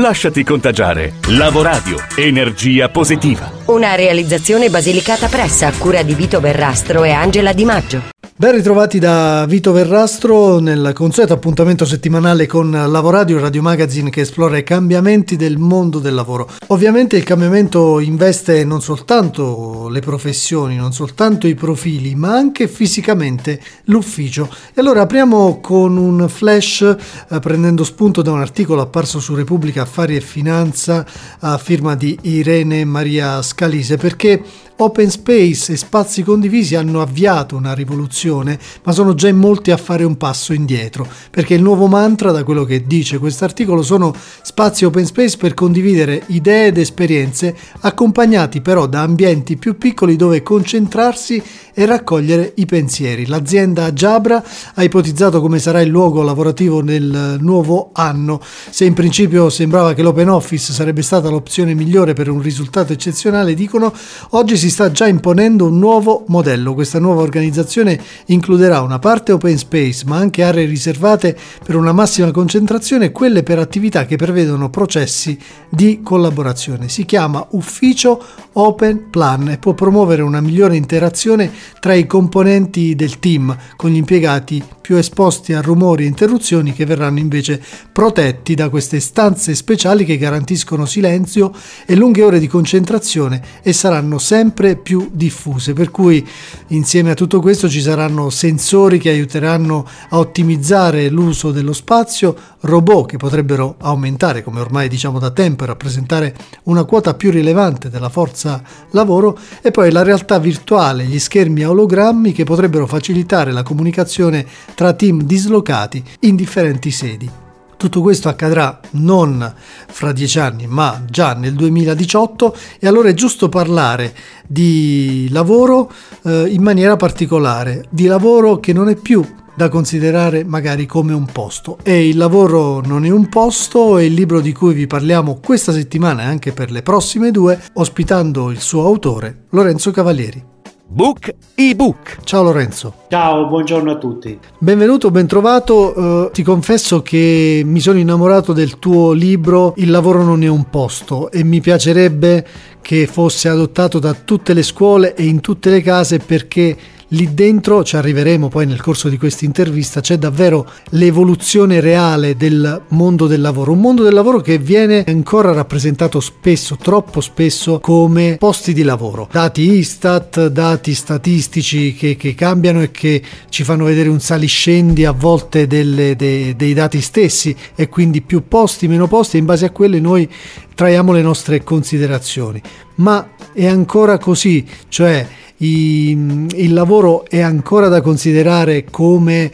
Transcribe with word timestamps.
Lasciati 0.00 0.44
contagiare. 0.44 1.16
Lavoradio, 1.28 1.98
energia 2.16 2.88
positiva. 2.88 3.52
Una 3.66 3.94
realizzazione 3.96 4.70
basilicata 4.70 5.28
pressa 5.28 5.66
a 5.66 5.72
cura 5.76 6.02
di 6.02 6.14
Vito 6.14 6.40
Verrastro 6.40 7.04
e 7.04 7.10
Angela 7.10 7.52
Di 7.52 7.64
Maggio. 7.66 8.19
Ben 8.40 8.52
ritrovati 8.52 8.98
da 8.98 9.44
Vito 9.46 9.70
Verrastro 9.70 10.60
nel 10.60 10.92
consueto 10.94 11.34
appuntamento 11.34 11.84
settimanale 11.84 12.46
con 12.46 12.70
Lavoradio, 12.70 13.36
il 13.36 13.42
radio 13.42 13.60
magazine 13.60 14.08
che 14.08 14.22
esplora 14.22 14.56
i 14.56 14.64
cambiamenti 14.64 15.36
del 15.36 15.58
mondo 15.58 15.98
del 15.98 16.14
lavoro. 16.14 16.48
Ovviamente 16.68 17.18
il 17.18 17.22
cambiamento 17.22 18.00
investe 18.00 18.64
non 18.64 18.80
soltanto 18.80 19.88
le 19.90 20.00
professioni, 20.00 20.76
non 20.76 20.94
soltanto 20.94 21.46
i 21.46 21.54
profili, 21.54 22.14
ma 22.14 22.32
anche 22.32 22.66
fisicamente 22.66 23.60
l'ufficio. 23.84 24.48
E 24.72 24.80
allora 24.80 25.02
apriamo 25.02 25.60
con 25.60 25.98
un 25.98 26.26
flash 26.26 26.96
eh, 27.28 27.38
prendendo 27.40 27.84
spunto 27.84 28.22
da 28.22 28.32
un 28.32 28.40
articolo 28.40 28.80
apparso 28.80 29.20
su 29.20 29.34
Repubblica 29.34 29.82
Affari 29.82 30.16
e 30.16 30.22
Finanza 30.22 31.04
a 31.40 31.58
firma 31.58 31.94
di 31.94 32.18
Irene 32.22 32.86
Maria 32.86 33.42
Scalise 33.42 33.98
perché 33.98 34.42
Open 34.82 35.10
space 35.10 35.74
e 35.74 35.76
spazi 35.76 36.22
condivisi 36.22 36.74
hanno 36.74 37.02
avviato 37.02 37.54
una 37.54 37.74
rivoluzione, 37.74 38.58
ma 38.82 38.92
sono 38.92 39.12
già 39.12 39.28
in 39.28 39.36
molti 39.36 39.70
a 39.72 39.76
fare 39.76 40.04
un 40.04 40.16
passo 40.16 40.54
indietro, 40.54 41.06
perché 41.30 41.52
il 41.52 41.60
nuovo 41.60 41.86
mantra, 41.86 42.32
da 42.32 42.44
quello 42.44 42.64
che 42.64 42.86
dice 42.86 43.18
questo 43.18 43.44
articolo, 43.44 43.82
sono 43.82 44.14
spazi 44.40 44.86
open 44.86 45.04
space 45.04 45.36
per 45.36 45.52
condividere 45.52 46.22
idee 46.28 46.68
ed 46.68 46.78
esperienze, 46.78 47.54
accompagnati 47.80 48.62
però 48.62 48.86
da 48.86 49.02
ambienti 49.02 49.58
più 49.58 49.76
piccoli 49.76 50.16
dove 50.16 50.42
concentrarsi 50.42 51.42
e 51.74 51.84
raccogliere 51.84 52.52
i 52.56 52.64
pensieri. 52.64 53.26
L'azienda 53.26 53.92
Jabra 53.92 54.42
ha 54.74 54.82
ipotizzato 54.82 55.42
come 55.42 55.58
sarà 55.58 55.82
il 55.82 55.90
luogo 55.90 56.22
lavorativo 56.22 56.80
nel 56.80 57.36
nuovo 57.38 57.90
anno. 57.92 58.40
Se 58.70 58.86
in 58.86 58.94
principio 58.94 59.50
sembrava 59.50 59.92
che 59.92 60.02
l'open 60.02 60.30
office 60.30 60.72
sarebbe 60.72 61.02
stata 61.02 61.28
l'opzione 61.28 61.74
migliore 61.74 62.14
per 62.14 62.30
un 62.30 62.40
risultato 62.40 62.94
eccezionale, 62.94 63.52
dicono 63.52 63.92
oggi 64.30 64.56
si 64.56 64.68
sta 64.70 64.90
già 64.90 65.06
imponendo 65.06 65.66
un 65.66 65.78
nuovo 65.78 66.24
modello. 66.28 66.74
Questa 66.74 66.98
nuova 66.98 67.22
organizzazione 67.22 68.00
includerà 68.26 68.80
una 68.80 68.98
parte 68.98 69.32
open 69.32 69.58
space, 69.58 70.04
ma 70.06 70.16
anche 70.16 70.42
aree 70.42 70.64
riservate 70.64 71.36
per 71.64 71.76
una 71.76 71.92
massima 71.92 72.30
concentrazione 72.30 73.06
e 73.06 73.12
quelle 73.12 73.42
per 73.42 73.58
attività 73.58 74.06
che 74.06 74.16
prevedono 74.16 74.70
processi 74.70 75.38
di 75.68 76.00
collaborazione. 76.02 76.88
Si 76.88 77.04
chiama 77.04 77.46
Ufficio 77.50 78.24
Open 78.54 79.10
Plan 79.10 79.48
e 79.48 79.58
può 79.58 79.74
promuovere 79.74 80.22
una 80.22 80.40
migliore 80.40 80.76
interazione 80.76 81.50
tra 81.78 81.94
i 81.94 82.06
componenti 82.06 82.94
del 82.94 83.18
team, 83.18 83.56
con 83.76 83.90
gli 83.90 83.96
impiegati 83.96 84.62
più 84.90 84.98
esposti 84.98 85.52
a 85.52 85.60
rumori 85.60 86.02
e 86.02 86.08
interruzioni 86.08 86.72
che 86.72 86.84
verranno 86.84 87.20
invece 87.20 87.62
protetti 87.92 88.56
da 88.56 88.68
queste 88.68 88.98
stanze 88.98 89.54
speciali 89.54 90.04
che 90.04 90.18
garantiscono 90.18 90.84
silenzio 90.84 91.52
e 91.86 91.94
lunghe 91.94 92.24
ore 92.24 92.40
di 92.40 92.48
concentrazione 92.48 93.40
e 93.62 93.72
saranno 93.72 94.18
sempre 94.18 94.74
più 94.74 95.10
diffuse, 95.12 95.74
per 95.74 95.92
cui 95.92 96.26
insieme 96.68 97.12
a 97.12 97.14
tutto 97.14 97.38
questo 97.38 97.68
ci 97.68 97.80
saranno 97.80 98.30
sensori 98.30 98.98
che 98.98 99.10
aiuteranno 99.10 99.86
a 100.08 100.18
ottimizzare 100.18 101.08
l'uso 101.08 101.52
dello 101.52 101.72
spazio, 101.72 102.34
robot 102.62 103.10
che 103.10 103.16
potrebbero 103.16 103.76
aumentare, 103.78 104.42
come 104.42 104.58
ormai 104.58 104.88
diciamo 104.88 105.20
da 105.20 105.30
tempo, 105.30 105.62
e 105.62 105.68
rappresentare 105.68 106.34
una 106.64 106.82
quota 106.82 107.14
più 107.14 107.30
rilevante 107.30 107.90
della 107.90 108.08
forza 108.08 108.60
lavoro 108.90 109.38
e 109.62 109.70
poi 109.70 109.92
la 109.92 110.02
realtà 110.02 110.40
virtuale, 110.40 111.04
gli 111.04 111.20
schermi 111.20 111.62
a 111.62 111.70
ologrammi 111.70 112.32
che 112.32 112.42
potrebbero 112.42 112.88
facilitare 112.88 113.52
la 113.52 113.62
comunicazione 113.62 114.44
tra 114.80 114.94
team 114.94 115.24
dislocati 115.24 116.02
in 116.20 116.36
differenti 116.36 116.90
sedi. 116.90 117.30
Tutto 117.76 118.00
questo 118.00 118.30
accadrà 118.30 118.80
non 118.92 119.54
fra 119.88 120.10
dieci 120.10 120.38
anni, 120.38 120.66
ma 120.66 121.02
già 121.06 121.34
nel 121.34 121.52
2018 121.52 122.56
e 122.78 122.86
allora 122.86 123.10
è 123.10 123.12
giusto 123.12 123.50
parlare 123.50 124.14
di 124.46 125.28
lavoro 125.32 125.92
eh, 126.22 126.46
in 126.48 126.62
maniera 126.62 126.96
particolare, 126.96 127.84
di 127.90 128.06
lavoro 128.06 128.58
che 128.58 128.72
non 128.72 128.88
è 128.88 128.94
più 128.94 129.22
da 129.54 129.68
considerare 129.68 130.44
magari 130.44 130.86
come 130.86 131.12
un 131.12 131.26
posto. 131.26 131.76
E 131.82 132.08
il 132.08 132.16
lavoro 132.16 132.80
non 132.80 133.04
è 133.04 133.10
un 133.10 133.28
posto 133.28 133.98
è 133.98 134.02
il 134.04 134.14
libro 134.14 134.40
di 134.40 134.54
cui 134.54 134.72
vi 134.72 134.86
parliamo 134.86 135.40
questa 135.44 135.72
settimana 135.72 136.22
e 136.22 136.24
anche 136.24 136.52
per 136.52 136.70
le 136.70 136.80
prossime 136.80 137.30
due, 137.30 137.60
ospitando 137.74 138.50
il 138.50 138.60
suo 138.60 138.86
autore, 138.86 139.44
Lorenzo 139.50 139.90
Cavalieri. 139.90 140.59
Book 140.92 141.32
ebook. 141.54 142.16
Ciao 142.24 142.42
Lorenzo. 142.42 142.94
Ciao, 143.10 143.46
buongiorno 143.46 143.92
a 143.92 143.96
tutti. 143.96 144.36
Benvenuto, 144.58 145.12
bentrovato. 145.12 145.96
Uh, 145.96 146.30
ti 146.32 146.42
confesso 146.42 147.00
che 147.00 147.62
mi 147.64 147.78
sono 147.78 148.00
innamorato 148.00 148.52
del 148.52 148.80
tuo 148.80 149.12
libro 149.12 149.72
Il 149.76 149.88
lavoro 149.88 150.24
non 150.24 150.42
è 150.42 150.48
un 150.48 150.68
posto 150.68 151.30
e 151.30 151.44
mi 151.44 151.60
piacerebbe 151.60 152.44
che 152.80 153.06
fosse 153.06 153.48
adottato 153.48 154.00
da 154.00 154.14
tutte 154.14 154.52
le 154.52 154.64
scuole 154.64 155.14
e 155.14 155.26
in 155.26 155.38
tutte 155.38 155.70
le 155.70 155.80
case 155.80 156.18
perché 156.18 156.76
lì 157.10 157.34
dentro, 157.34 157.82
ci 157.82 157.96
arriveremo 157.96 158.48
poi 158.48 158.66
nel 158.66 158.80
corso 158.80 159.08
di 159.08 159.18
questa 159.18 159.44
intervista, 159.44 160.00
c'è 160.00 160.16
davvero 160.16 160.68
l'evoluzione 160.90 161.80
reale 161.80 162.36
del 162.36 162.82
mondo 162.88 163.26
del 163.26 163.40
lavoro, 163.40 163.72
un 163.72 163.80
mondo 163.80 164.02
del 164.02 164.14
lavoro 164.14 164.40
che 164.40 164.58
viene 164.58 165.04
ancora 165.06 165.52
rappresentato 165.52 166.20
spesso, 166.20 166.76
troppo 166.76 167.20
spesso, 167.20 167.80
come 167.80 168.36
posti 168.38 168.72
di 168.72 168.82
lavoro. 168.82 169.28
Dati 169.30 169.62
Istat, 169.72 170.48
dati 170.48 170.94
statistici 170.94 171.94
che, 171.94 172.16
che 172.16 172.34
cambiano 172.34 172.82
e 172.82 172.90
che 172.90 173.22
ci 173.48 173.64
fanno 173.64 173.84
vedere 173.84 174.08
un 174.08 174.20
saliscendi 174.20 175.04
a 175.04 175.12
volte 175.12 175.66
delle, 175.66 176.14
de, 176.16 176.54
dei 176.56 176.74
dati 176.74 177.00
stessi 177.00 177.54
e 177.74 177.88
quindi 177.88 178.22
più 178.22 178.46
posti, 178.46 178.88
meno 178.88 179.08
posti, 179.08 179.36
e 179.36 179.40
in 179.40 179.46
base 179.46 179.66
a 179.66 179.70
quelle 179.70 179.98
noi 180.00 180.28
traiamo 180.74 181.12
le 181.12 181.22
nostre 181.22 181.62
considerazioni. 181.62 182.60
Ma 182.96 183.30
è 183.52 183.66
ancora 183.66 184.18
così, 184.18 184.64
cioè 184.88 185.26
i, 185.60 186.46
il 186.56 186.72
lavoro 186.72 187.24
è 187.26 187.40
ancora 187.40 187.88
da 187.88 188.00
considerare 188.00 188.84
come 188.90 189.50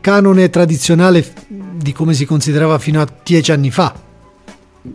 canone 0.00 0.48
tradizionale 0.50 1.24
di 1.48 1.92
come 1.92 2.14
si 2.14 2.24
considerava 2.24 2.78
fino 2.78 3.00
a 3.00 3.08
dieci 3.22 3.52
anni 3.52 3.70
fa? 3.70 3.94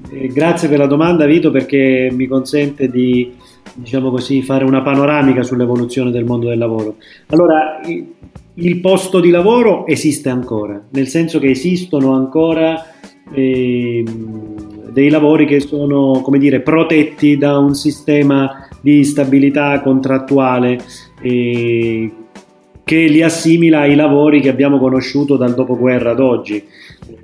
Eh, 0.10 0.28
grazie 0.28 0.70
per 0.70 0.80
la 0.80 0.88
domanda 0.88 1.26
Vito 1.26 1.52
perché 1.52 2.10
mi 2.12 2.28
consente 2.28 2.90
di 2.90 3.36
diciamo 3.74 4.12
così, 4.12 4.42
fare 4.44 4.64
una 4.66 4.82
panoramica 4.82 5.44
sull'evoluzione 5.44 6.12
del 6.12 6.26
mondo 6.26 6.50
del 6.50 6.58
lavoro. 6.58 6.98
Allora, 7.28 7.80
il 8.56 8.80
posto 8.80 9.20
di 9.20 9.30
lavoro 9.30 9.88
esiste 9.88 10.30
ancora, 10.30 10.82
nel 10.92 11.08
senso 11.08 11.40
che 11.40 11.50
esistono 11.50 12.14
ancora 12.14 12.86
eh, 13.34 14.04
dei 14.92 15.10
lavori 15.10 15.46
che 15.46 15.60
sono, 15.60 16.22
come 16.22 16.38
dire, 16.38 16.62
protetti 16.62 17.38
da 17.38 17.58
un 17.58 17.74
sistema 17.74 18.68
di 18.84 19.06
stabilità 19.06 19.80
contrattuale 19.80 20.78
eh, 21.22 22.12
che 22.84 23.06
li 23.06 23.24
assimila 23.24 23.80
ai 23.80 23.96
lavori 23.96 24.42
che 24.42 24.50
abbiamo 24.50 24.78
conosciuto 24.78 25.38
dal 25.38 25.54
dopoguerra 25.54 26.12
ad 26.12 26.20
oggi. 26.20 26.62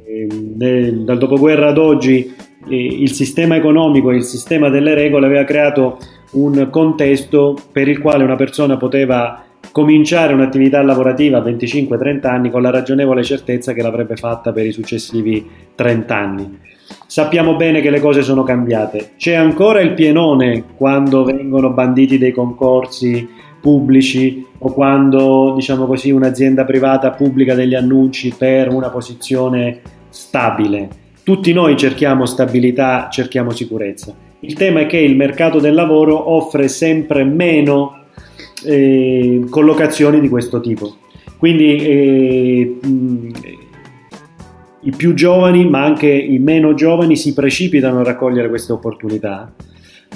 Eh, 0.06 0.28
nel, 0.56 1.04
dal 1.04 1.18
dopoguerra 1.18 1.68
ad 1.68 1.78
oggi 1.78 2.34
eh, 2.70 2.76
il 2.76 3.12
sistema 3.12 3.58
economico 3.58 4.10
e 4.10 4.16
il 4.16 4.24
sistema 4.24 4.70
delle 4.70 4.94
regole 4.94 5.26
aveva 5.26 5.44
creato 5.44 5.98
un 6.32 6.70
contesto 6.72 7.58
per 7.74 7.90
il 7.90 8.00
quale 8.00 8.24
una 8.24 8.38
persona 8.38 8.78
poteva 8.78 9.44
cominciare 9.72 10.34
un'attività 10.34 10.82
lavorativa 10.82 11.38
a 11.38 11.44
25-30 11.44 12.28
anni 12.28 12.50
con 12.50 12.62
la 12.62 12.70
ragionevole 12.70 13.24
certezza 13.24 13.74
che 13.74 13.82
l'avrebbe 13.82 14.16
fatta 14.16 14.52
per 14.52 14.66
i 14.66 14.72
successivi 14.72 15.48
30 15.76 16.16
anni. 16.16 16.60
Sappiamo 17.06 17.56
bene 17.56 17.82
che 17.82 17.90
le 17.90 18.00
cose 18.00 18.22
sono 18.22 18.44
cambiate. 18.44 19.12
C'è 19.18 19.34
ancora 19.34 19.82
il 19.82 19.94
pienone 19.94 20.64
quando 20.76 21.24
vengono 21.24 21.72
banditi 21.72 22.18
dei 22.18 22.32
concorsi 22.32 23.28
pubblici 23.60 24.46
o 24.58 24.74
quando, 24.74 25.54
diciamo 25.56 25.86
così, 25.86 26.12
un'azienda 26.12 26.66
privata 26.66 27.12
pubblica 27.12 27.56
degli 27.56 27.76
annunci 27.76 28.34
per 28.38 28.70
una 28.70 28.90
posizione 28.90 29.82
stabile. 30.10 30.90
Tutti 31.24 31.54
noi 31.54 31.78
cerchiamo 31.78 32.26
stabilità, 32.26 33.08
cerchiamo 33.12 33.52
sicurezza. 33.52 34.14
Il 34.42 34.54
tema 34.54 34.82
è 34.82 34.86
che 34.86 34.98
il 34.98 35.16
mercato 35.16 35.60
del 35.60 35.74
lavoro 35.74 36.32
offre 36.32 36.68
sempre 36.70 37.24
meno 37.24 37.99
collocazioni 39.50 40.20
di 40.20 40.30
questo 40.30 40.60
tipo. 40.60 40.96
Quindi 41.38 41.76
eh, 41.78 42.78
i 44.82 44.92
più 44.96 45.14
giovani, 45.14 45.70
ma 45.70 45.84
anche 45.84 46.08
i 46.08 46.40
meno 46.40 46.74
giovani, 46.74 47.16
si 47.16 47.34
precipitano 47.34 48.00
a 48.00 48.04
raccogliere 48.04 48.50
queste 48.50 48.74
opportunità, 48.74 49.52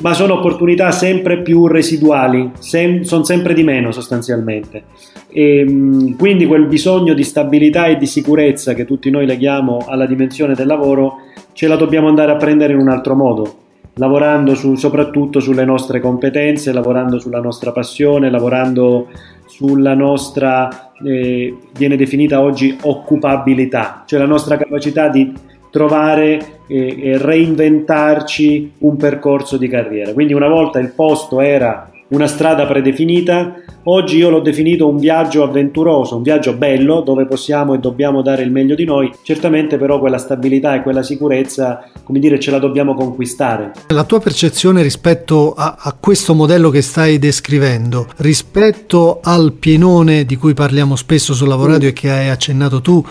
ma 0.02 0.14
sono 0.14 0.36
opportunità 0.36 0.92
sempre 0.92 1.42
più 1.42 1.68
residuali, 1.68 2.52
sem- 2.60 3.02
sono 3.02 3.24
sempre 3.24 3.54
di 3.54 3.64
meno 3.64 3.92
sostanzialmente. 3.92 4.84
E, 5.30 5.60
ehm, 5.60 6.16
quindi 6.18 6.46
quel 6.46 6.66
bisogno 6.66 7.14
di 7.14 7.24
stabilità 7.24 7.88
e 7.88 7.98
di 7.98 8.06
sicurezza 8.06 8.74
che 8.74 8.86
tutti 8.86 9.10
noi 9.10 9.26
leghiamo 9.26 9.86
alla 9.88 10.06
dimensione 10.06 10.56
del 10.56 10.68
lavoro 10.68 11.18
ce 11.54 11.68
la 11.68 11.76
dobbiamo 11.76 12.08
andare 12.08 12.32
a 12.32 12.38
prendere 12.38 12.74
in 12.74 12.80
un 12.80 12.90
altro 12.90 13.16
modo, 13.16 13.63
lavorando 13.96 14.56
su, 14.56 14.76
soprattutto 14.76 15.40
sulle 15.40 15.66
nostre 15.66 16.00
competenze, 16.00 16.72
lavorando 16.72 17.20
sulla 17.20 17.40
nostra 17.40 17.72
passione, 17.72 18.30
lavorando 18.30 19.10
sulla 19.46 19.94
nostra, 19.94 20.92
eh, 21.04 21.56
viene 21.78 21.96
definita 21.96 22.42
oggi 22.42 22.76
occupabilità, 22.82 24.04
cioè 24.06 24.20
la 24.20 24.26
nostra 24.26 24.58
capacità 24.58 25.10
di 25.10 25.32
trovare 25.70 26.62
e, 26.68 27.02
e 27.02 27.18
reinventarci 27.18 28.74
un 28.80 28.98
percorso 28.98 29.58
di 29.58 29.68
carriera. 29.68 30.14
Quindi 30.14 30.34
una 30.34 30.48
volta 30.48 30.80
il 30.80 30.92
posto 30.92 31.40
era 31.42 31.92
una 32.14 32.28
strada 32.28 32.68
predefinita, 32.68 33.56
oggi 33.86 34.18
io 34.18 34.30
l'ho 34.30 34.40
definito 34.40 34.88
un 34.88 34.98
viaggio 34.98 35.42
avventuroso, 35.42 36.16
un 36.16 36.22
viaggio 36.22 36.54
bello 36.54 37.02
dove 37.02 37.26
possiamo 37.26 37.74
e 37.74 37.80
dobbiamo 37.80 38.22
dare 38.22 38.44
il 38.44 38.52
meglio 38.52 38.76
di 38.76 38.86
noi, 38.86 39.12
certamente 39.24 39.78
però 39.78 40.00
quella 40.00 40.20
stabilità 40.20 40.76
e 40.76 40.84
quella 40.84 41.02
sicurezza, 41.02 41.90
come 42.04 42.20
dire, 42.20 42.40
ce 42.40 42.52
la 42.52 42.60
dobbiamo 42.60 42.94
conquistare. 42.94 43.72
La 43.88 44.04
tua 44.04 44.20
percezione 44.20 44.84
rispetto 44.84 45.54
a, 45.54 45.76
a 45.80 45.96
questo 46.00 46.36
modello 46.36 46.70
che 46.70 46.84
stai 46.84 47.18
descrivendo, 47.18 48.08
rispetto 48.18 49.20
al 49.24 49.54
pienone 49.54 50.24
di 50.24 50.36
cui 50.36 50.54
parliamo 50.54 50.96
spesso 50.96 51.34
sul 51.34 51.48
lavoradio 51.48 51.88
mm. 51.88 51.92
e 51.92 51.94
che 51.94 52.12
hai 52.12 52.30
accennato 52.30 52.80
tu, 52.80 53.04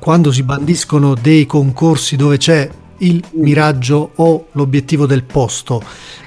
quando 0.00 0.32
si 0.32 0.42
bandiscono 0.42 1.14
dei 1.20 1.46
concorsi 1.46 2.16
dove 2.16 2.36
c'è 2.36 2.68
il 2.98 3.22
miraggio 3.32 4.12
o 4.16 4.46
l'obiettivo 4.52 5.06
del 5.06 5.24
posto, 5.24 5.82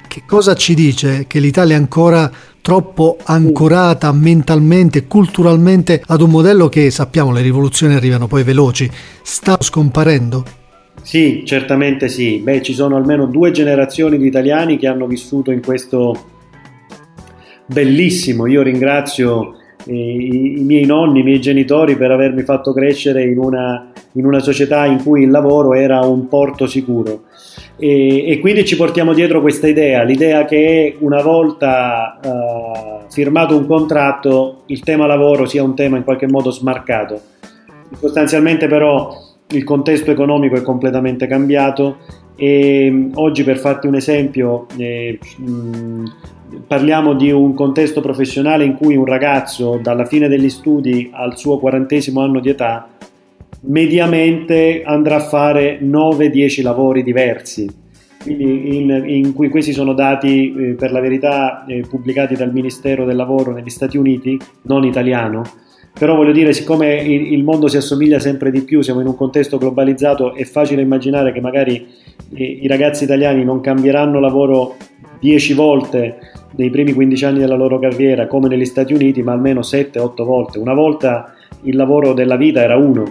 che 0.08 0.24
cosa 0.26 0.56
ci 0.56 0.74
dice? 0.74 1.26
Che 1.28 1.40
l'Italia 1.40 1.76
è 1.76 1.80
ancora 1.80 2.32
troppo 2.62 3.18
ancorata 3.24 4.12
mentalmente, 4.12 5.06
culturalmente 5.06 6.02
ad 6.06 6.22
un 6.22 6.30
modello 6.30 6.70
che 6.70 6.90
sappiamo 6.90 7.32
le 7.32 7.42
rivoluzioni 7.42 7.94
arrivano 7.94 8.28
poi 8.28 8.44
veloci, 8.44 8.90
sta 9.22 9.58
scomparendo? 9.60 10.44
Sì, 11.02 11.44
certamente 11.46 12.10
sì. 12.10 12.40
Beh, 12.40 12.62
ci 12.62 12.74
sono 12.74 12.96
almeno 12.98 13.28
due 13.28 13.52
generazioni 13.52 14.18
di 14.18 14.28
italiani 14.28 14.78
che 14.78 14.88
hanno 14.88 15.08
vissuto 15.08 15.52
in 15.52 15.62
questo 15.62 16.26
bellissimo. 17.66 18.48
Io 18.48 18.62
ringrazio 18.62 19.54
i, 19.86 20.60
i, 20.60 20.64
miei 20.64 20.86
nonni, 20.86 21.20
i 21.22 21.24
miei 21.24 21.40
genitori 21.40 21.96
per 21.96 22.12
avermi 22.12 22.44
fatto 22.44 22.74
crescere 22.74 23.24
in 23.24 23.38
una, 23.38 23.92
in 24.18 24.26
una 24.26 24.40
società 24.40 24.86
in 24.86 25.02
cui 25.04 25.24
il 25.24 25.30
lavoro 25.30 25.74
era 25.74 26.02
un 26.02 26.28
porto 26.28 26.66
sicuro. 26.66 27.24
E, 27.78 28.30
e, 28.30 28.40
quindi 28.40 28.66
ci 28.66 28.76
portiamo 28.76 29.14
dietro 29.14 29.42
questa 29.42 29.68
idea, 29.68 30.02
l'idea 30.04 30.46
che 30.46 30.98
una 31.00 31.22
volta 31.22 32.20
uh, 32.24 33.12
firmato 33.12 33.56
un 33.56 33.68
contratto 33.68 34.64
il 34.68 34.82
tema 34.82 35.06
lavoro 35.06 35.46
sia 35.46 35.64
un 35.64 35.76
tema 35.76 35.98
in 35.98 36.04
qualche 36.04 36.28
modo 36.28 36.50
smarcato. 36.50 37.22
Sostanzialmente 38.00 38.68
però 38.68 39.16
il 39.52 39.64
contesto 39.64 40.12
economico 40.12 40.56
è 40.56 40.62
completamente 40.62 41.28
cambiato 41.28 41.98
e 42.36 43.10
oggi 43.14 43.44
per 43.44 43.58
farti 43.58 43.88
un 43.88 43.96
esempio 43.96 44.66
eh, 44.76 45.18
mh, 45.38 46.04
parliamo 46.68 47.14
di 47.14 47.32
un 47.32 47.54
contesto 47.54 48.02
professionale 48.02 48.66
in 48.66 48.74
cui 48.74 48.96
un 48.96 49.06
ragazzo 49.06 49.80
dalla 49.82 50.06
fine 50.06 50.28
degli 50.28 50.50
studi 50.50 51.10
al 51.14 51.38
suo 51.38 51.60
quarantesimo 51.60 52.22
anno 52.22 52.40
di 52.40 52.50
età 52.50 52.90
mediamente 53.62 54.84
andrà 54.84 55.18
a 55.18 55.22
fare 55.22 55.80
9-10 55.82 56.62
lavori 56.62 57.04
diversi. 57.04 57.86
Quindi 58.22 58.78
in, 58.78 59.04
in 59.06 59.34
cui 59.34 59.50
questi 59.50 59.72
sono 59.72 59.94
dati 59.94 60.54
eh, 60.54 60.74
per 60.74 60.92
la 60.92 61.00
verità 61.00 61.66
eh, 61.66 61.86
pubblicati 61.88 62.36
dal 62.36 62.52
Ministero 62.52 63.06
del 63.06 63.16
Lavoro 63.16 63.54
negli 63.54 63.70
Stati 63.70 63.98
Uniti, 63.98 64.38
non 64.64 64.84
italiano, 64.84 65.44
però 65.98 66.16
voglio 66.16 66.32
dire, 66.32 66.54
siccome 66.54 66.96
il, 66.96 67.44
mondo 67.44 67.68
si 67.68 67.78
assomiglia 67.78 68.20
sempre 68.20 68.52
di 68.52 68.62
più, 68.62 68.82
siamo 68.82 69.00
in 69.00 69.08
un 69.08 69.16
contesto 69.16 69.58
globalizzato, 69.58 70.36
è 70.36 70.44
facile 70.44 70.84
immaginare 70.84 71.32
che 71.32 71.42
magari 71.42 71.88
eh, 72.36 72.44
i 72.44 72.68
ragazzi 72.68 73.04
italiani 73.04 73.44
non 73.44 73.62
cambieranno 73.62 74.20
lavoro 74.20 74.76
10 75.20 75.54
volte 75.54 76.20
nei 76.56 76.70
primi 76.70 76.94
15 76.94 77.26
anni 77.26 77.40
della 77.40 77.56
loro 77.56 77.80
carriera 77.80 78.28
come 78.28 78.48
negli 78.48 78.66
Stati 78.66 78.94
Uniti, 78.94 79.24
ma 79.24 79.32
almeno 79.32 79.62
7-8 79.62 80.24
volte. 80.24 80.60
Una 80.60 80.76
volta 80.76 81.34
il 81.64 81.76
lavoro 81.76 82.14
della 82.14 82.36
vita 82.36 82.62
era 82.62 82.76
uno. 82.76 83.04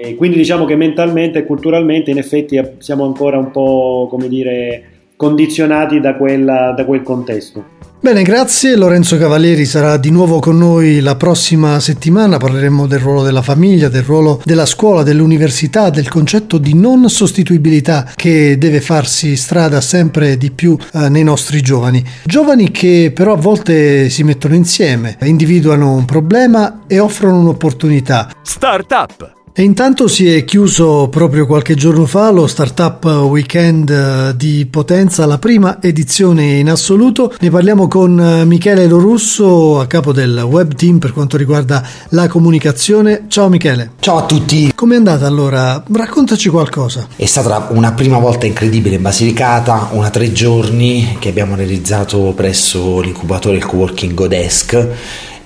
E 0.00 0.14
quindi 0.14 0.36
diciamo 0.36 0.64
che 0.64 0.76
mentalmente 0.76 1.40
e 1.40 1.44
culturalmente 1.44 2.10
in 2.10 2.18
effetti 2.18 2.60
siamo 2.78 3.04
ancora 3.04 3.38
un 3.38 3.50
po', 3.50 4.06
come 4.08 4.28
dire, 4.28 4.84
condizionati 5.16 6.00
da, 6.00 6.14
quella, 6.14 6.72
da 6.72 6.84
quel 6.84 7.02
contesto. 7.02 7.64
Bene, 8.00 8.22
grazie. 8.22 8.76
Lorenzo 8.76 9.18
Cavalieri 9.18 9.64
sarà 9.64 9.96
di 9.96 10.10
nuovo 10.10 10.38
con 10.38 10.56
noi 10.56 11.00
la 11.00 11.16
prossima 11.16 11.80
settimana. 11.80 12.36
Parleremo 12.36 12.86
del 12.86 13.00
ruolo 13.00 13.24
della 13.24 13.42
famiglia, 13.42 13.88
del 13.88 14.04
ruolo 14.04 14.40
della 14.44 14.66
scuola, 14.66 15.02
dell'università, 15.02 15.90
del 15.90 16.08
concetto 16.08 16.58
di 16.58 16.74
non 16.74 17.10
sostituibilità 17.10 18.12
che 18.14 18.56
deve 18.56 18.80
farsi 18.80 19.34
strada 19.34 19.80
sempre 19.80 20.36
di 20.36 20.52
più 20.52 20.78
eh, 20.92 21.08
nei 21.08 21.24
nostri 21.24 21.60
giovani. 21.60 22.04
Giovani 22.24 22.70
che 22.70 23.10
però 23.12 23.32
a 23.32 23.36
volte 23.36 24.08
si 24.10 24.22
mettono 24.22 24.54
insieme, 24.54 25.18
individuano 25.22 25.92
un 25.92 26.04
problema 26.04 26.82
e 26.86 27.00
offrono 27.00 27.40
un'opportunità. 27.40 28.30
Startup 28.42 29.36
e 29.58 29.64
intanto 29.64 30.06
si 30.06 30.32
è 30.32 30.44
chiuso 30.44 31.08
proprio 31.08 31.44
qualche 31.44 31.74
giorno 31.74 32.06
fa 32.06 32.30
lo 32.30 32.46
Startup 32.46 33.04
Weekend 33.04 33.90
eh, 33.90 34.36
di 34.36 34.68
Potenza, 34.70 35.26
la 35.26 35.38
prima 35.38 35.82
edizione 35.82 36.58
in 36.58 36.70
assoluto. 36.70 37.34
Ne 37.40 37.50
parliamo 37.50 37.88
con 37.88 38.20
eh, 38.20 38.44
Michele 38.44 38.86
Lorusso, 38.86 39.80
a 39.80 39.88
capo 39.88 40.12
del 40.12 40.46
web 40.48 40.76
team 40.76 40.98
per 40.98 41.12
quanto 41.12 41.36
riguarda 41.36 41.84
la 42.10 42.28
comunicazione. 42.28 43.24
Ciao 43.26 43.48
Michele. 43.48 43.94
Ciao 43.98 44.18
a 44.18 44.26
tutti. 44.26 44.70
Com'è 44.72 44.94
andata 44.94 45.26
allora? 45.26 45.82
Raccontaci 45.90 46.48
qualcosa. 46.50 47.08
È 47.16 47.26
stata 47.26 47.66
una 47.70 47.90
prima 47.90 48.18
volta 48.18 48.46
incredibile 48.46 48.94
in 48.94 49.02
Basilicata, 49.02 49.88
una 49.90 50.10
tre 50.10 50.30
giorni 50.30 51.16
che 51.18 51.30
abbiamo 51.30 51.56
realizzato 51.56 52.32
presso 52.36 53.00
l'incubatore 53.00 53.56
il 53.56 53.66
Coworking 53.66 54.14
Godesk 54.14 54.88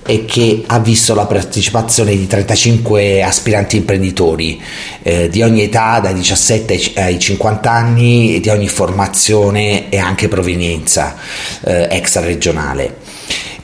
e 0.04 0.24
che 0.24 0.64
ha 0.66 0.78
visto 0.80 1.14
la 1.14 1.26
partecipazione 1.26 2.16
di 2.16 2.26
35 2.26 3.22
aspiranti 3.22 3.76
imprenditori 3.76 4.60
eh, 5.02 5.28
di 5.28 5.42
ogni 5.42 5.62
età, 5.62 6.00
dai 6.00 6.14
17 6.14 6.92
ai 6.96 7.18
50 7.18 7.70
anni, 7.70 8.40
di 8.40 8.48
ogni 8.48 8.68
formazione 8.68 9.88
e 9.88 9.98
anche 9.98 10.28
provenienza 10.28 11.16
eh, 11.64 11.86
extraregionale. 11.90 12.98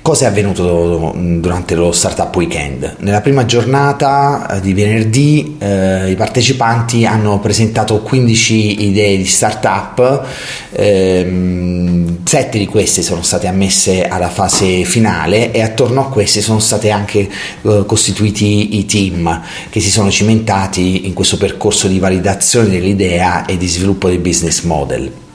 Cosa 0.09 0.25
è 0.25 0.29
avvenuto 0.29 1.13
durante 1.15 1.75
lo 1.75 1.93
Startup 1.93 2.35
Weekend? 2.35 2.97
Nella 3.01 3.21
prima 3.21 3.45
giornata 3.45 4.57
eh, 4.57 4.61
di 4.63 4.73
venerdì 4.73 5.57
eh, 5.59 6.11
i 6.11 6.15
partecipanti 6.15 7.05
hanno 7.05 7.39
presentato 7.41 8.01
15 8.01 8.87
idee 8.87 9.19
di 9.19 9.27
startup, 9.27 10.25
ehm, 10.73 12.21
7 12.25 12.57
di 12.57 12.65
queste 12.65 13.03
sono 13.03 13.21
state 13.21 13.49
ammesse 13.49 14.09
alla 14.09 14.31
fase 14.31 14.85
finale 14.85 15.53
e 15.53 15.61
attorno 15.61 16.01
a 16.01 16.09
queste 16.09 16.41
sono 16.41 16.59
stati 16.59 16.91
anche 16.91 17.29
eh, 17.61 17.85
costituiti 17.85 18.79
i 18.79 18.87
team 18.87 19.43
che 19.69 19.81
si 19.81 19.91
sono 19.91 20.11
cimentati 20.11 21.07
in 21.07 21.13
questo 21.13 21.37
percorso 21.37 21.87
di 21.87 21.99
validazione 21.99 22.71
dell'idea 22.71 23.45
e 23.45 23.59
di 23.59 23.69
sviluppo 23.69 24.09
del 24.09 24.21
business 24.21 24.63
model 24.63 25.27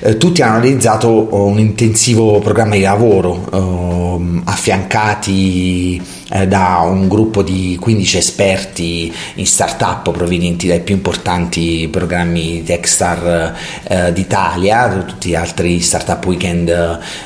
eh, 0.00 0.16
tutti 0.16 0.42
hanno 0.42 0.60
realizzato 0.60 1.08
oh, 1.08 1.46
un 1.46 1.58
intensivo 1.58 2.38
programma 2.40 2.74
di 2.74 2.82
lavoro 2.82 3.48
eh, 3.52 4.40
affiancati 4.44 6.00
eh, 6.34 6.48
da 6.48 6.82
un 6.84 7.06
gruppo 7.06 7.42
di 7.42 7.78
15 7.80 8.18
esperti 8.18 9.14
in 9.34 9.46
startup 9.46 10.10
provenienti 10.10 10.66
dai 10.66 10.80
più 10.80 10.96
importanti 10.96 11.86
programmi 11.90 12.64
Techstar 12.64 13.54
eh, 13.84 14.12
d'Italia, 14.12 15.04
tutti 15.06 15.28
gli 15.28 15.34
altri 15.36 15.78
startup 15.80 16.24
weekend 16.26 16.68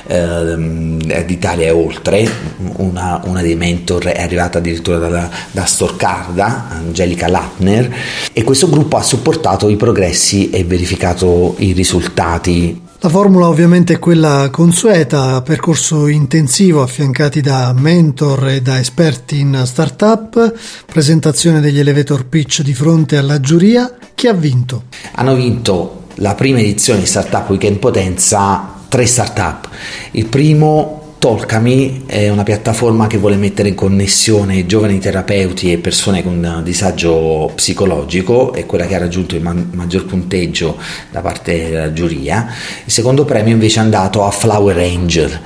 eh, 0.06 1.24
d'Italia 1.24 1.66
e 1.66 1.70
oltre. 1.70 2.28
Una, 2.76 3.22
una, 3.24 3.40
dei 3.40 3.56
mentor 3.56 4.04
è 4.04 4.20
arrivata 4.20 4.58
addirittura 4.58 4.98
da, 4.98 5.30
da 5.52 5.64
Storcarda, 5.64 6.66
Angelica 6.70 7.28
Lappner, 7.28 7.94
e 8.32 8.44
questo 8.44 8.68
gruppo 8.68 8.96
ha 8.96 9.02
supportato 9.02 9.70
i 9.70 9.76
progressi 9.76 10.50
e 10.50 10.64
verificato 10.64 11.54
i 11.58 11.72
risultati 11.72 12.86
la 13.00 13.08
formula 13.08 13.46
ovviamente 13.46 13.94
è 13.94 13.98
quella 14.00 14.48
consueta, 14.50 15.40
percorso 15.42 16.08
intensivo 16.08 16.82
affiancati 16.82 17.40
da 17.40 17.72
mentor 17.72 18.48
e 18.48 18.60
da 18.60 18.80
esperti 18.80 19.38
in 19.38 19.62
startup, 19.64 20.52
presentazione 20.84 21.60
degli 21.60 21.78
elevator 21.78 22.26
pitch 22.26 22.62
di 22.62 22.74
fronte 22.74 23.16
alla 23.16 23.38
giuria. 23.38 23.96
Chi 24.14 24.26
ha 24.26 24.32
vinto? 24.32 24.84
Hanno 25.12 25.36
vinto 25.36 26.06
la 26.16 26.34
prima 26.34 26.58
edizione 26.58 26.98
di 26.98 27.06
Startup 27.06 27.48
Weekend 27.48 27.78
Potenza 27.78 28.74
tre 28.88 29.06
startup. 29.06 29.68
Il 30.12 30.26
primo 30.26 30.97
Tolkami 31.18 32.04
è 32.06 32.28
una 32.28 32.44
piattaforma 32.44 33.08
che 33.08 33.18
vuole 33.18 33.34
mettere 33.34 33.70
in 33.70 33.74
connessione 33.74 34.66
giovani 34.66 35.00
terapeuti 35.00 35.72
e 35.72 35.78
persone 35.78 36.22
con 36.22 36.60
disagio 36.62 37.50
psicologico, 37.56 38.52
è 38.52 38.64
quella 38.66 38.86
che 38.86 38.94
ha 38.94 38.98
raggiunto 38.98 39.34
il 39.34 39.42
ma- 39.42 39.66
maggior 39.72 40.06
punteggio 40.06 40.76
da 41.10 41.20
parte 41.20 41.70
della 41.70 41.92
giuria. 41.92 42.46
Il 42.84 42.92
secondo 42.92 43.24
premio 43.24 43.52
invece 43.52 43.80
è 43.80 43.82
andato 43.82 44.24
a 44.24 44.30
Flower 44.30 44.78
Angel, 44.78 45.40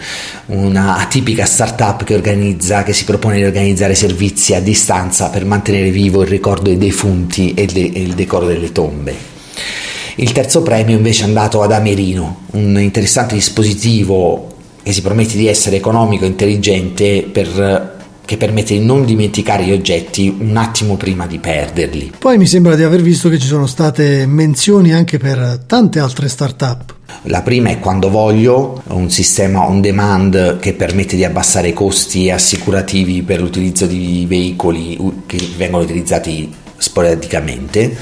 una 0.47 1.07
tipica 1.09 1.47
startup 1.47 2.05
che 2.05 2.17
organizza, 2.17 2.83
che 2.83 2.93
si 2.93 3.05
propone 3.05 3.37
di 3.37 3.45
organizzare 3.45 3.95
servizi 3.95 4.55
a 4.55 4.61
distanza 4.61 5.31
per 5.31 5.47
mantenere 5.47 5.89
vivo 5.89 6.21
il 6.21 6.29
ricordo 6.29 6.65
dei 6.65 6.77
defunti 6.77 7.55
e, 7.55 7.65
de- 7.65 7.93
e 7.95 8.03
il 8.03 8.13
decoro 8.13 8.45
delle 8.45 8.73
tombe. 8.73 9.15
Il 10.17 10.33
terzo 10.33 10.61
premio 10.61 10.95
invece 10.95 11.23
è 11.23 11.27
andato 11.29 11.63
ad 11.63 11.73
Amerino, 11.73 12.43
un 12.51 12.79
interessante 12.79 13.35
dispositivo 13.35 14.51
che 14.83 14.93
si 14.93 15.03
promette 15.03 15.37
di 15.37 15.47
essere 15.47 15.77
economico 15.77 16.25
e 16.25 16.29
intelligente 16.29 17.29
per 17.31 18.01
che 18.25 18.37
permette 18.37 18.79
di 18.79 18.85
non 18.85 19.05
dimenticare 19.05 19.65
gli 19.65 19.73
oggetti 19.73 20.35
un 20.39 20.57
attimo 20.57 20.97
prima 20.97 21.27
di 21.27 21.39
perderli. 21.39 22.13
Poi 22.19 22.39
mi 22.39 22.47
sembra 22.47 22.77
di 22.77 22.83
aver 22.83 23.03
visto 23.03 23.29
che 23.29 23.39
ci 23.39 23.47
sono 23.47 23.67
state 23.67 24.27
menzioni 24.27 24.93
anche 24.93 25.19
per 25.19 25.65
tante 25.67 25.99
altre 25.99 26.29
start-up. 26.29 26.95
La 27.25 27.43
prima 27.43 27.71
è 27.71 27.79
Quando 27.79 28.09
Voglio, 28.09 28.83
un 28.87 29.11
sistema 29.11 29.67
on 29.67 29.81
demand 29.81 30.59
che 30.61 30.73
permette 30.73 31.17
di 31.17 31.25
abbassare 31.25 31.69
i 31.69 31.73
costi 31.73 32.31
assicurativi 32.31 33.23
per 33.23 33.41
l'utilizzo 33.41 33.87
di 33.87 34.25
veicoli 34.27 34.99
che 35.27 35.39
vengono 35.57 35.83
utilizzati 35.83 36.51
sporadicamente. 36.77 37.97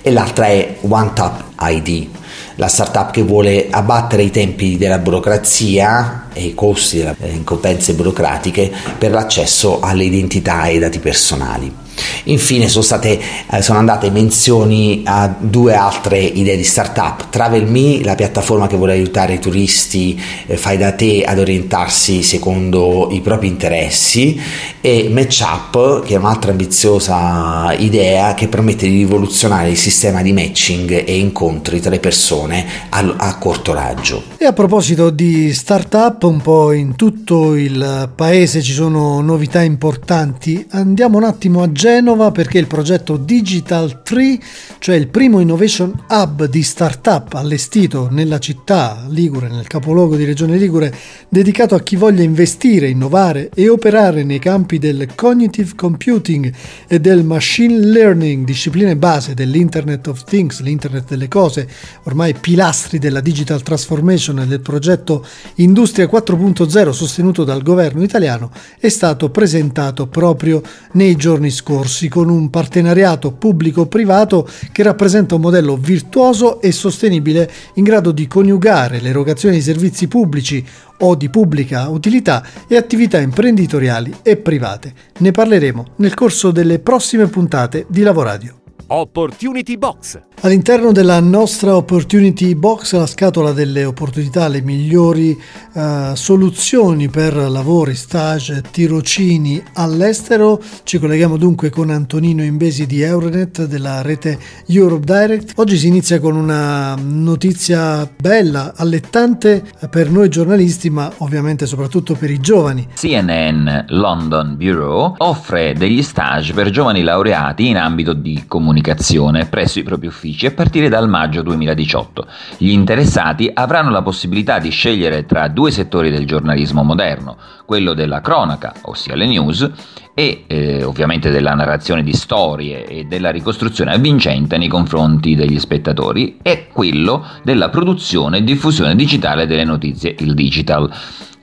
E 0.00 0.10
l'altra 0.12 0.46
è 0.46 0.76
OneTap 0.80 1.44
ID, 1.60 2.08
la 2.56 2.68
startup 2.68 3.10
che 3.10 3.22
vuole 3.22 3.68
abbattere 3.70 4.22
i 4.22 4.30
tempi 4.30 4.76
della 4.76 4.98
burocrazia 4.98 6.26
e 6.32 6.44
i 6.44 6.54
costi 6.54 6.98
delle 6.98 7.32
incombenze 7.32 7.94
burocratiche 7.94 8.72
per 8.98 9.10
l'accesso 9.10 9.80
alle 9.80 10.04
identità 10.04 10.64
e 10.64 10.72
ai 10.72 10.78
dati 10.78 10.98
personali. 10.98 11.84
Infine 12.24 12.68
sono, 12.68 12.82
state, 12.82 13.18
eh, 13.50 13.62
sono 13.62 13.78
andate 13.78 14.10
menzioni 14.10 15.02
a 15.04 15.34
due 15.38 15.74
altre 15.74 16.18
idee 16.18 16.56
di 16.56 16.64
startup, 16.64 17.28
TravelMe, 17.30 18.02
la 18.02 18.14
piattaforma 18.14 18.66
che 18.66 18.76
vuole 18.76 18.92
aiutare 18.92 19.34
i 19.34 19.38
turisti 19.38 20.20
eh, 20.46 20.56
fai 20.56 20.76
da 20.76 20.92
te 20.92 21.24
ad 21.24 21.38
orientarsi 21.38 22.22
secondo 22.22 23.08
i 23.10 23.20
propri 23.20 23.48
interessi. 23.48 24.40
E 24.80 25.08
Matchup, 25.10 26.04
che 26.04 26.14
è 26.14 26.18
un'altra 26.18 26.50
ambiziosa 26.50 27.74
idea 27.76 28.34
che 28.34 28.48
permette 28.48 28.88
di 28.88 28.98
rivoluzionare 28.98 29.70
il 29.70 29.76
sistema 29.76 30.22
di 30.22 30.32
matching 30.32 31.04
e 31.04 31.18
incontri 31.18 31.80
tra 31.80 31.90
le 31.90 31.98
persone 31.98 32.64
a, 32.90 33.14
a 33.16 33.38
corto 33.38 33.72
raggio. 33.72 34.22
E 34.36 34.44
a 34.44 34.52
proposito 34.52 35.10
di 35.10 35.52
startup, 35.52 36.22
un 36.22 36.40
po' 36.40 36.72
in 36.72 36.94
tutto 36.94 37.54
il 37.56 38.10
paese 38.14 38.62
ci 38.62 38.72
sono 38.72 39.20
novità 39.20 39.62
importanti, 39.62 40.64
andiamo 40.70 41.16
un 41.16 41.24
attimo 41.24 41.62
a 41.62 41.72
Genova 41.72 41.85
perché 42.32 42.58
il 42.58 42.66
progetto 42.66 43.16
Digital 43.16 44.02
Tree, 44.02 44.40
cioè 44.80 44.96
il 44.96 45.06
primo 45.06 45.38
innovation 45.38 45.94
hub 46.08 46.46
di 46.46 46.64
startup 46.64 47.34
allestito 47.34 48.08
nella 48.10 48.40
città 48.40 49.06
Ligure, 49.08 49.48
nel 49.48 49.68
capoluogo 49.68 50.16
di 50.16 50.24
Regione 50.24 50.56
Ligure, 50.56 50.92
dedicato 51.28 51.76
a 51.76 51.80
chi 51.80 51.94
voglia 51.94 52.24
investire, 52.24 52.88
innovare 52.88 53.50
e 53.54 53.68
operare 53.68 54.24
nei 54.24 54.40
campi 54.40 54.78
del 54.78 55.06
cognitive 55.14 55.74
computing 55.76 56.52
e 56.88 56.98
del 56.98 57.22
machine 57.22 57.78
learning, 57.78 58.44
discipline 58.44 58.96
base 58.96 59.34
dell'Internet 59.34 60.08
of 60.08 60.24
Things, 60.24 60.62
l'Internet 60.62 61.08
delle 61.08 61.28
cose, 61.28 61.68
ormai 62.02 62.34
pilastri 62.34 62.98
della 62.98 63.20
digital 63.20 63.62
transformation 63.62 64.40
e 64.40 64.46
del 64.46 64.60
progetto 64.60 65.24
Industria 65.56 66.06
4.0 66.06 66.90
sostenuto 66.90 67.44
dal 67.44 67.62
governo 67.62 68.02
italiano, 68.02 68.50
è 68.80 68.88
stato 68.88 69.30
presentato 69.30 70.08
proprio 70.08 70.60
nei 70.94 71.14
giorni 71.14 71.50
scorsi 71.50 71.74
corsi 71.76 72.08
con 72.08 72.30
un 72.30 72.48
partenariato 72.48 73.32
pubblico-privato 73.32 74.48
che 74.72 74.82
rappresenta 74.82 75.34
un 75.34 75.42
modello 75.42 75.76
virtuoso 75.76 76.58
e 76.62 76.72
sostenibile 76.72 77.50
in 77.74 77.84
grado 77.84 78.12
di 78.12 78.26
coniugare 78.26 78.98
l'erogazione 78.98 79.56
di 79.56 79.60
servizi 79.60 80.08
pubblici 80.08 80.64
o 81.00 81.14
di 81.14 81.28
pubblica 81.28 81.90
utilità 81.90 82.42
e 82.66 82.76
attività 82.76 83.18
imprenditoriali 83.18 84.14
e 84.22 84.38
private. 84.38 84.94
Ne 85.18 85.32
parleremo 85.32 85.84
nel 85.96 86.14
corso 86.14 86.50
delle 86.50 86.78
prossime 86.78 87.26
puntate 87.26 87.84
di 87.90 88.00
Lavoradio. 88.00 88.65
Opportunity 88.88 89.76
Box. 89.76 90.20
All'interno 90.42 90.92
della 90.92 91.18
nostra 91.18 91.74
Opportunity 91.74 92.54
Box, 92.54 92.94
la 92.94 93.06
scatola 93.06 93.52
delle 93.52 93.84
opportunità, 93.84 94.46
le 94.46 94.60
migliori 94.60 95.36
uh, 95.72 96.14
soluzioni 96.14 97.08
per 97.08 97.34
lavori, 97.34 97.94
stage, 97.94 98.62
tirocini 98.70 99.60
all'estero. 99.74 100.62
Ci 100.84 100.98
colleghiamo 100.98 101.36
dunque 101.36 101.70
con 101.70 101.90
Antonino 101.90 102.44
Imbesi 102.44 102.86
di 102.86 103.00
Euronet 103.00 103.64
della 103.64 104.02
rete 104.02 104.38
Europe 104.66 105.04
Direct. 105.04 105.52
Oggi 105.56 105.78
si 105.78 105.88
inizia 105.88 106.20
con 106.20 106.36
una 106.36 106.94
notizia 106.94 108.08
bella, 108.20 108.74
allettante 108.76 109.64
per 109.90 110.10
noi 110.10 110.28
giornalisti, 110.28 110.90
ma 110.90 111.10
ovviamente 111.18 111.66
soprattutto 111.66 112.14
per 112.14 112.30
i 112.30 112.38
giovani. 112.38 112.86
CNN 112.94 113.68
London 113.88 114.54
Bureau 114.56 115.14
offre 115.16 115.72
degli 115.72 116.02
stage 116.02 116.52
per 116.52 116.70
giovani 116.70 117.02
laureati 117.02 117.68
in 117.68 117.78
ambito 117.78 118.12
di 118.12 118.44
comunicazione 118.46 118.74
comunicazione 118.76 119.46
presso 119.46 119.78
i 119.78 119.82
propri 119.82 120.06
uffici 120.06 120.46
a 120.46 120.52
partire 120.52 120.88
dal 120.88 121.08
maggio 121.08 121.42
2018. 121.42 122.26
Gli 122.58 122.70
interessati 122.70 123.50
avranno 123.52 123.90
la 123.90 124.02
possibilità 124.02 124.58
di 124.58 124.70
scegliere 124.70 125.24
tra 125.24 125.48
due 125.48 125.70
settori 125.70 126.10
del 126.10 126.26
giornalismo 126.26 126.82
moderno, 126.82 127.36
quello 127.64 127.94
della 127.94 128.20
cronaca, 128.20 128.74
ossia 128.82 129.14
le 129.14 129.26
news, 129.26 129.70
e 130.14 130.44
eh, 130.46 130.82
ovviamente 130.82 131.30
della 131.30 131.54
narrazione 131.54 132.02
di 132.02 132.12
storie 132.12 132.86
e 132.86 133.04
della 133.04 133.30
ricostruzione 133.30 133.94
avvincente 133.94 134.58
nei 134.58 134.68
confronti 134.68 135.34
degli 135.34 135.58
spettatori, 135.58 136.38
e 136.42 136.68
quello 136.70 137.24
della 137.42 137.70
produzione 137.70 138.38
e 138.38 138.44
diffusione 138.44 138.94
digitale 138.94 139.46
delle 139.46 139.64
notizie, 139.64 140.14
il 140.18 140.34
digital. 140.34 140.90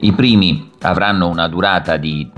I 0.02 0.12
primi 0.12 0.70
avranno 0.82 1.30
una 1.30 1.48
durata 1.48 1.98
di 1.98 2.30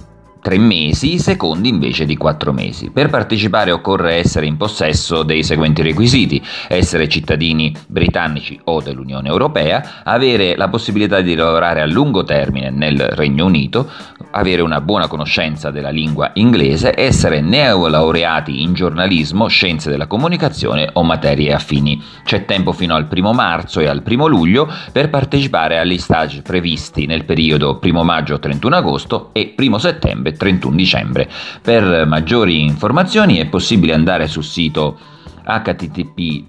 tre 0.45 0.59
mesi, 0.59 1.13
i 1.13 1.17
secondi 1.17 1.69
invece 1.69 2.05
di 2.05 2.15
quattro 2.17 2.53
mesi. 2.53 2.91
Per 2.91 3.09
partecipare 3.09 3.71
occorre 3.71 4.13
essere 4.13 4.45
in 4.45 4.57
possesso 4.57 5.23
dei 5.23 5.41
seguenti 5.41 5.81
requisiti, 5.81 6.39
essere 6.67 7.09
cittadini 7.09 7.73
britannici 7.87 8.59
o 8.65 8.79
dell'Unione 8.79 9.27
Europea, 9.27 10.03
avere 10.03 10.55
la 10.55 10.67
possibilità 10.67 11.21
di 11.21 11.33
lavorare 11.33 11.81
a 11.81 11.87
lungo 11.87 12.23
termine 12.23 12.69
nel 12.69 12.99
Regno 12.99 13.45
Unito, 13.45 13.89
avere 14.29 14.61
una 14.61 14.81
buona 14.81 15.07
conoscenza 15.07 15.71
della 15.71 15.89
lingua 15.89 16.29
inglese, 16.35 16.93
essere 16.95 17.41
neolaureati 17.41 18.61
in 18.61 18.73
giornalismo, 18.73 19.47
scienze 19.47 19.89
della 19.89 20.05
comunicazione 20.05 20.87
o 20.93 21.01
materie 21.01 21.53
affini. 21.53 21.99
C'è 22.23 22.45
tempo 22.45 22.71
fino 22.71 22.93
al 22.93 23.07
primo 23.07 23.33
marzo 23.33 23.79
e 23.79 23.87
al 23.87 24.03
primo 24.03 24.27
luglio 24.27 24.71
per 24.91 25.09
partecipare 25.09 25.79
agli 25.79 25.97
stage 25.97 26.43
previsti 26.43 27.07
nel 27.07 27.25
periodo 27.25 27.79
1 27.81 28.03
maggio-31 28.03 28.73
agosto 28.73 29.29
e 29.33 29.55
1 29.57 29.77
settembre 29.79 30.33
31 30.35 30.75
dicembre. 30.75 31.29
Per 31.61 32.05
maggiori 32.05 32.61
informazioni 32.61 33.37
è 33.37 33.47
possibile 33.47 33.93
andare 33.93 34.27
sul 34.27 34.43
sito 34.43 34.99
http 35.43 36.43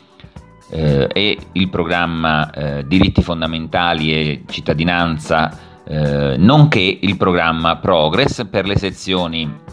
eh, 0.69 1.07
e 1.11 1.37
il 1.53 1.69
programma 1.69 2.49
eh, 2.51 2.87
Diritti 2.87 3.21
fondamentali 3.21 4.13
e 4.13 4.43
cittadinanza, 4.47 5.83
eh, 5.83 6.35
nonché 6.37 6.99
il 7.01 7.17
programma 7.17 7.77
Progress 7.77 8.45
per 8.49 8.65
le 8.65 8.77
sezioni 8.77 9.65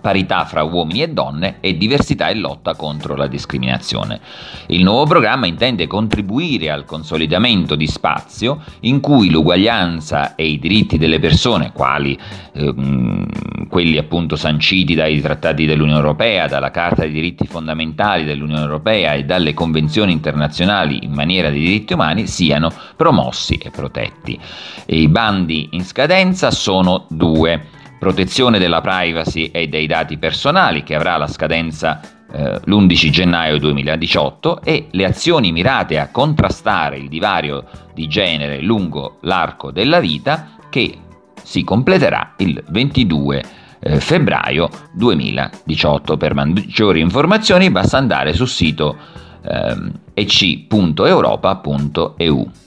parità 0.00 0.44
fra 0.44 0.62
uomini 0.62 1.02
e 1.02 1.08
donne 1.08 1.56
e 1.60 1.76
diversità 1.76 2.28
e 2.28 2.34
lotta 2.34 2.74
contro 2.74 3.16
la 3.16 3.26
discriminazione. 3.26 4.20
Il 4.66 4.82
nuovo 4.82 5.04
programma 5.04 5.46
intende 5.46 5.86
contribuire 5.86 6.70
al 6.70 6.84
consolidamento 6.84 7.74
di 7.74 7.86
spazio 7.86 8.62
in 8.80 9.00
cui 9.00 9.30
l'uguaglianza 9.30 10.34
e 10.34 10.46
i 10.46 10.58
diritti 10.58 10.98
delle 10.98 11.18
persone, 11.18 11.72
quali 11.72 12.18
ehm, 12.52 13.26
quelli 13.68 13.98
appunto 13.98 14.36
sanciti 14.36 14.94
dai 14.94 15.20
trattati 15.20 15.66
dell'Unione 15.66 15.98
Europea, 15.98 16.46
dalla 16.46 16.70
Carta 16.70 17.02
dei 17.02 17.12
diritti 17.12 17.46
fondamentali 17.46 18.24
dell'Unione 18.24 18.62
Europea 18.62 19.14
e 19.14 19.24
dalle 19.24 19.54
convenzioni 19.54 20.12
internazionali 20.12 21.04
in 21.04 21.12
maniera 21.12 21.50
di 21.50 21.60
diritti 21.60 21.92
umani, 21.92 22.26
siano 22.26 22.70
promossi 22.96 23.54
e 23.56 23.70
protetti. 23.70 24.38
I 24.86 25.08
bandi 25.08 25.70
in 25.72 25.84
scadenza 25.84 26.50
sono 26.50 27.06
due 27.08 27.82
protezione 28.04 28.58
della 28.58 28.82
privacy 28.82 29.46
e 29.46 29.66
dei 29.66 29.86
dati 29.86 30.18
personali 30.18 30.82
che 30.82 30.94
avrà 30.94 31.16
la 31.16 31.26
scadenza 31.26 32.02
eh, 32.30 32.60
l'11 32.62 33.08
gennaio 33.08 33.58
2018 33.58 34.60
e 34.62 34.88
le 34.90 35.06
azioni 35.06 35.52
mirate 35.52 35.98
a 35.98 36.10
contrastare 36.10 36.98
il 36.98 37.08
divario 37.08 37.64
di 37.94 38.06
genere 38.06 38.60
lungo 38.60 39.16
l'arco 39.22 39.70
della 39.70 40.00
vita 40.00 40.50
che 40.68 40.98
si 41.42 41.64
completerà 41.64 42.34
il 42.36 42.62
22 42.68 43.44
eh, 43.80 44.00
febbraio 44.00 44.68
2018. 44.92 46.18
Per 46.18 46.34
maggiori 46.34 47.00
informazioni 47.00 47.70
basta 47.70 47.96
andare 47.96 48.34
sul 48.34 48.48
sito 48.48 48.98
eh, 49.42 49.76
ec.europa.eu. 50.12 51.30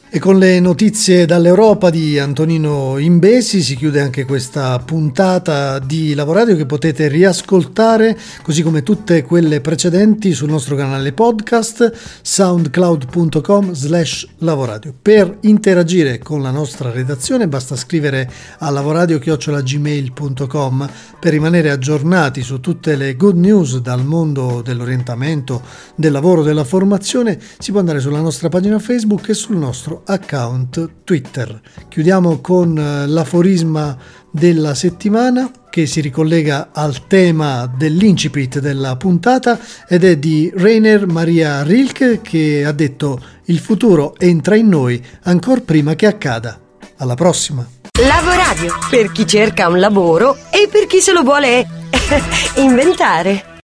E 0.10 0.20
con 0.20 0.38
le 0.38 0.62
notizie 0.62 1.26
dall'Europa 1.26 1.90
di 1.90 2.18
Antonino 2.18 2.98
Imbesi 2.98 3.62
si 3.62 3.76
chiude 3.76 4.00
anche 4.00 4.24
questa 4.24 4.80
puntata 4.80 5.80
di 5.80 6.14
Lavoradio 6.14 6.56
che 6.56 6.66
potete 6.66 7.10
riascoltare, 7.10 8.18
così 8.42 8.64
come 8.64 8.84
tutte 8.84 9.24
quelle 9.24 9.60
precedenti 9.60 10.32
sul 10.32 10.50
nostro 10.50 10.78
canale 10.78 11.12
podcast 11.12 11.92
soundcloud.com 12.22 13.74
slash 13.74 14.26
lavoradio. 14.38 14.94
Per 15.00 15.40
interagire 15.42 16.20
con 16.20 16.42
la 16.42 16.52
nostra 16.52 16.90
redazione 16.90 17.50
basta 17.50 17.76
scrivere 17.76 18.32
a 18.60 18.70
lavoradio.gmail.com 18.70 20.90
per 21.20 21.34
rimanere 21.34 21.70
aggiornati 21.70 22.44
su 22.44 22.62
tutte 22.62 22.96
le 22.96 23.18
good 23.18 23.36
news 23.36 23.82
dal 23.82 24.06
mondo 24.06 24.62
dell'orientamento, 24.64 25.62
del 25.96 26.14
lavoro, 26.14 26.44
della 26.44 26.64
formazione. 26.64 27.38
Si 27.58 27.72
può 27.72 27.82
andare 27.82 28.00
sulla 28.00 28.22
nostra 28.22 28.48
pagina 28.48 28.80
Facebook 28.80 29.28
e 29.28 29.34
sul 29.34 29.58
nostro 29.58 29.96
account 30.06 31.04
Twitter. 31.04 31.62
Chiudiamo 31.88 32.40
con 32.40 32.78
eh, 32.78 33.08
l'aforisma 33.08 33.98
della 34.32 34.74
settimana 34.76 35.50
che 35.70 35.86
si 35.86 36.02
ricollega 36.02 36.70
al 36.74 37.08
tema 37.08 37.66
dell'incipit 37.68 38.60
della 38.60 38.96
puntata 38.96 39.60
ed 39.88 40.04
è 40.04 40.18
di 40.18 40.52
Rainer 40.56 41.08
Maria 41.08 41.64
Rilke 41.64 42.22
che 42.22 42.66
ha 42.66 42.72
detto 42.72 43.22
il 43.46 43.60
futuro 43.60 44.16
entra 44.18 44.56
in 44.56 44.70
noi 44.70 45.04
ancora 45.24 45.62
prima 45.62 45.96
che 45.96 46.08
accada. 46.08 46.60
Alla 46.98 47.16
prossima! 47.16 47.68
Lavoradio 48.00 48.74
per 48.90 49.12
chi 49.12 49.26
cerca 49.26 49.68
un 49.68 49.80
lavoro 49.80 50.36
e 50.52 50.68
per 50.72 50.86
chi 50.88 51.00
se 51.00 51.14
lo 51.14 51.24
vuole 51.24 51.68
inventare. 52.58 53.56